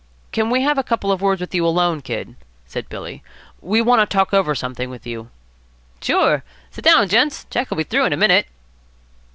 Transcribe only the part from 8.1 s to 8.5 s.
a minute."